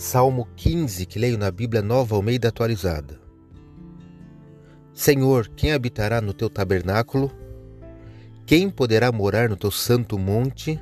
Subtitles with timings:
[0.00, 3.20] Salmo 15, que leio na Bíblia Nova Almeida Atualizada.
[4.94, 7.30] Senhor, quem habitará no teu tabernáculo?
[8.46, 10.80] Quem poderá morar no teu santo monte?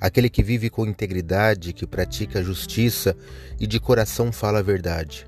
[0.00, 3.16] Aquele que vive com integridade, que pratica a justiça
[3.58, 5.26] e de coração fala a verdade.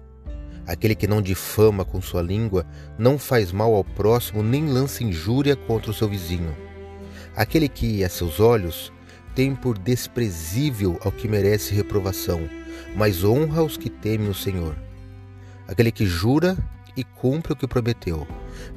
[0.64, 2.64] Aquele que não difama com sua língua,
[2.96, 6.56] não faz mal ao próximo, nem lança injúria contra o seu vizinho.
[7.34, 8.92] Aquele que, a seus olhos,
[9.34, 12.48] tem por desprezível ao que merece reprovação,
[12.96, 14.76] mas honra os que temem o Senhor.
[15.66, 16.56] Aquele que jura
[16.96, 18.26] e cumpre o que prometeu,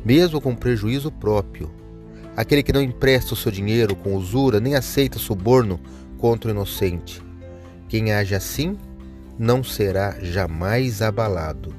[0.05, 1.71] mesmo com prejuízo próprio.
[2.35, 5.79] Aquele que não empresta o seu dinheiro com usura, nem aceita suborno
[6.17, 7.21] contra o inocente.
[7.87, 8.77] Quem age assim
[9.37, 11.73] não será jamais abalado.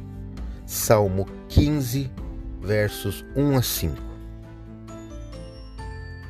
[0.67, 2.11] Salmo 15,
[2.61, 4.14] versos 1 a 5.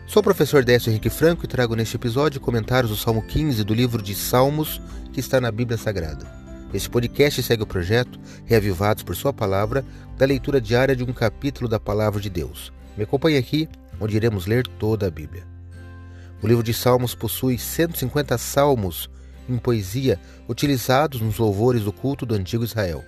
[0.07, 3.73] Sou o professor Décio Henrique Franco e trago neste episódio comentários do Salmo 15 do
[3.73, 4.81] livro de Salmos
[5.13, 6.31] que está na Bíblia Sagrada.
[6.75, 9.83] Este podcast segue o projeto Reavivados por Sua Palavra,
[10.19, 12.71] da leitura diária de um capítulo da Palavra de Deus.
[12.99, 13.67] Me acompanhe aqui,
[13.99, 15.47] onde iremos ler toda a Bíblia.
[16.43, 19.09] O livro de Salmos possui 150 salmos
[19.49, 23.03] em poesia utilizados nos louvores do culto do antigo Israel.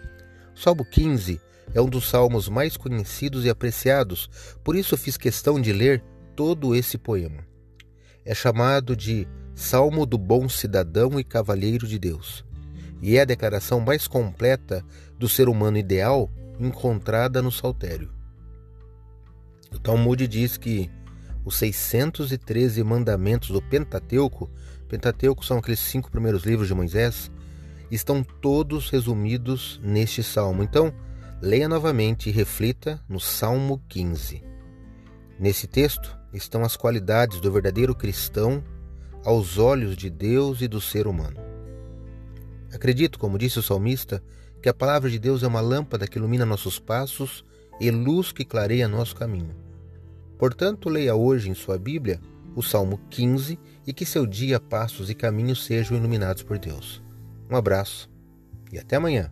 [0.56, 1.38] O Salmo 15
[1.74, 4.30] é um dos salmos mais conhecidos e apreciados,
[4.64, 6.02] por isso fiz questão de ler
[6.36, 7.44] todo esse poema.
[8.24, 12.44] É chamado de Salmo do Bom Cidadão e Cavalheiro de Deus,
[13.00, 14.84] e é a declaração mais completa
[15.18, 18.12] do ser humano ideal encontrada no Saltério.
[19.72, 20.90] O Talmud diz que
[21.44, 24.50] os 613 mandamentos do Pentateuco,
[24.88, 27.30] Pentateuco são aqueles cinco primeiros livros de Moisés,
[27.90, 30.62] estão todos resumidos neste salmo.
[30.62, 30.92] Então,
[31.40, 34.42] leia novamente e reflita no Salmo 15.
[35.38, 38.62] Nesse texto estão as qualidades do verdadeiro cristão
[39.24, 41.36] aos olhos de Deus e do ser humano.
[42.72, 44.22] Acredito, como disse o salmista,
[44.62, 47.44] que a palavra de Deus é uma lâmpada que ilumina nossos passos
[47.80, 49.54] e luz que clareia nosso caminho.
[50.38, 52.20] Portanto, leia hoje em sua Bíblia
[52.54, 57.02] o Salmo 15 e que seu dia, passos e caminhos sejam iluminados por Deus.
[57.50, 58.10] Um abraço
[58.72, 59.30] e até amanhã.